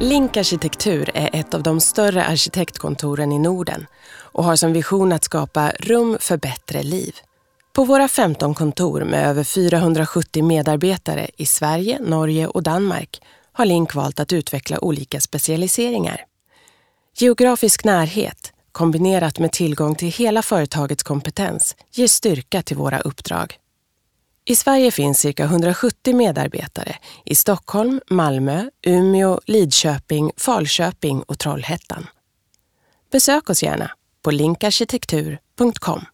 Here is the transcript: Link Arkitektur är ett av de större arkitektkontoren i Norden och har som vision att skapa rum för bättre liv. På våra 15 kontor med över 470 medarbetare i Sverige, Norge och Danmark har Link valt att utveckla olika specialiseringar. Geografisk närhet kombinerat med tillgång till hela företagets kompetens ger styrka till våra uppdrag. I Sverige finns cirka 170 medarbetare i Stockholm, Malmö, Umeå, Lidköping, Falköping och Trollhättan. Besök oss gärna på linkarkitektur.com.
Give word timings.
Link 0.00 0.36
Arkitektur 0.36 1.10
är 1.14 1.30
ett 1.32 1.54
av 1.54 1.62
de 1.62 1.80
större 1.80 2.24
arkitektkontoren 2.24 3.32
i 3.32 3.38
Norden 3.38 3.86
och 4.10 4.44
har 4.44 4.56
som 4.56 4.72
vision 4.72 5.12
att 5.12 5.24
skapa 5.24 5.72
rum 5.78 6.16
för 6.20 6.36
bättre 6.36 6.82
liv. 6.82 7.16
På 7.72 7.84
våra 7.84 8.08
15 8.08 8.54
kontor 8.54 9.04
med 9.04 9.26
över 9.28 9.44
470 9.44 10.44
medarbetare 10.44 11.30
i 11.36 11.46
Sverige, 11.46 11.98
Norge 12.00 12.46
och 12.46 12.62
Danmark 12.62 13.22
har 13.52 13.66
Link 13.66 13.94
valt 13.94 14.20
att 14.20 14.32
utveckla 14.32 14.84
olika 14.84 15.20
specialiseringar. 15.20 16.24
Geografisk 17.16 17.84
närhet 17.84 18.52
kombinerat 18.72 19.38
med 19.38 19.52
tillgång 19.52 19.94
till 19.94 20.12
hela 20.12 20.42
företagets 20.42 21.02
kompetens 21.02 21.76
ger 21.92 22.08
styrka 22.08 22.62
till 22.62 22.76
våra 22.76 23.00
uppdrag. 23.00 23.58
I 24.50 24.56
Sverige 24.56 24.90
finns 24.90 25.20
cirka 25.20 25.44
170 25.44 26.14
medarbetare 26.14 26.96
i 27.24 27.34
Stockholm, 27.34 28.00
Malmö, 28.10 28.70
Umeå, 28.86 29.40
Lidköping, 29.46 30.32
Falköping 30.36 31.22
och 31.22 31.38
Trollhättan. 31.38 32.06
Besök 33.12 33.50
oss 33.50 33.62
gärna 33.62 33.90
på 34.22 34.30
linkarkitektur.com. 34.30 36.04